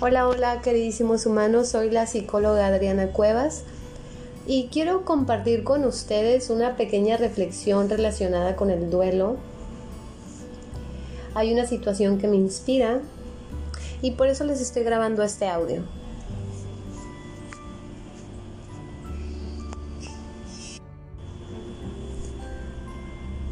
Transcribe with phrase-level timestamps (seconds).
[0.00, 3.64] Hola, hola queridísimos humanos, soy la psicóloga Adriana Cuevas
[4.46, 9.38] y quiero compartir con ustedes una pequeña reflexión relacionada con el duelo.
[11.34, 13.00] Hay una situación que me inspira
[14.00, 15.82] y por eso les estoy grabando este audio.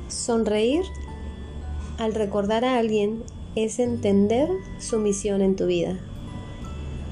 [0.06, 0.84] Sonreír
[1.98, 3.24] al recordar a alguien
[3.56, 5.98] es entender su misión en tu vida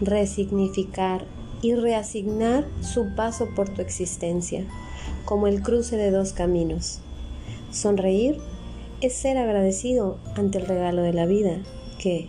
[0.01, 1.25] resignificar
[1.63, 4.67] y reasignar su paso por tu existencia,
[5.25, 7.01] como el cruce de dos caminos.
[7.71, 8.39] Sonreír
[9.01, 11.59] es ser agradecido ante el regalo de la vida,
[11.99, 12.29] que,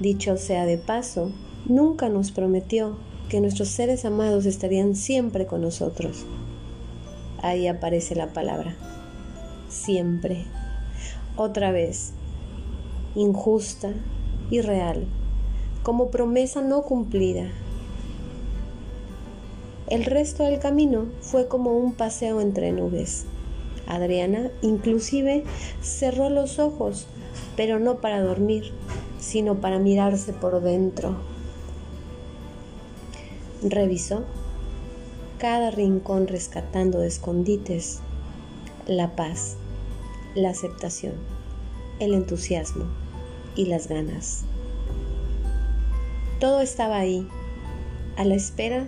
[0.00, 1.30] dicho sea de paso,
[1.66, 2.96] nunca nos prometió
[3.28, 6.26] que nuestros seres amados estarían siempre con nosotros.
[7.42, 8.76] Ahí aparece la palabra,
[9.68, 10.44] siempre,
[11.36, 12.12] otra vez,
[13.14, 13.92] injusta
[14.50, 15.06] y real
[15.84, 17.44] como promesa no cumplida.
[19.86, 23.26] El resto del camino fue como un paseo entre nubes.
[23.86, 25.44] Adriana inclusive
[25.82, 27.06] cerró los ojos,
[27.54, 28.72] pero no para dormir,
[29.20, 31.16] sino para mirarse por dentro.
[33.62, 34.24] Revisó
[35.38, 38.00] cada rincón rescatando de escondites
[38.86, 39.56] la paz,
[40.34, 41.12] la aceptación,
[42.00, 42.86] el entusiasmo
[43.54, 44.46] y las ganas.
[46.40, 47.26] Todo estaba ahí,
[48.16, 48.86] a la espera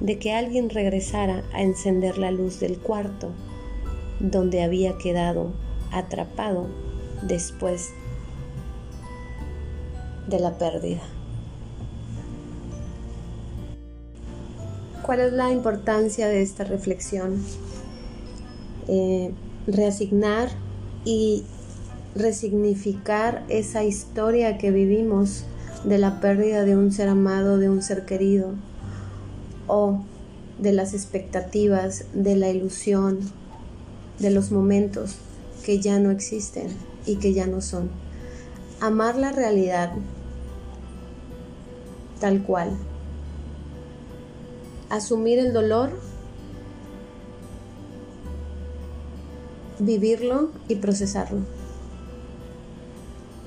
[0.00, 3.30] de que alguien regresara a encender la luz del cuarto
[4.20, 5.52] donde había quedado
[5.92, 6.66] atrapado
[7.22, 7.90] después
[10.26, 11.02] de la pérdida.
[15.02, 17.42] ¿Cuál es la importancia de esta reflexión?
[18.88, 19.32] Eh,
[19.66, 20.50] reasignar
[21.04, 21.44] y
[22.14, 25.44] resignificar esa historia que vivimos
[25.84, 28.54] de la pérdida de un ser amado, de un ser querido,
[29.66, 30.00] o
[30.58, 33.20] de las expectativas, de la ilusión,
[34.18, 35.16] de los momentos
[35.64, 36.68] que ya no existen
[37.06, 37.90] y que ya no son.
[38.80, 39.92] Amar la realidad
[42.20, 42.70] tal cual.
[44.90, 45.90] Asumir el dolor,
[49.78, 51.40] vivirlo y procesarlo.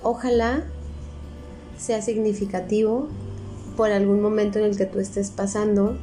[0.04, 0.64] Ojalá
[1.82, 3.08] sea significativo
[3.76, 5.98] por algún momento en el que tú estés pasando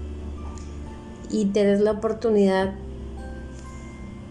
[1.31, 2.75] y te des la oportunidad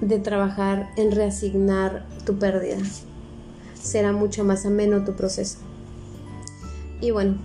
[0.01, 2.77] de trabajar en reasignar tu pérdida.
[3.81, 5.59] Será mucho más ameno tu proceso.
[6.99, 7.37] Y bueno,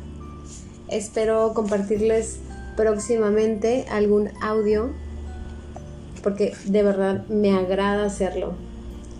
[0.89, 2.39] espero compartirles
[2.77, 4.91] próximamente algún audio
[6.23, 8.55] porque de verdad me agrada hacerlo.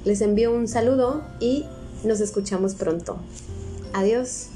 [0.05, 1.67] Les envío un saludo y
[2.05, 3.19] nos escuchamos pronto.
[3.93, 4.49] Adiós.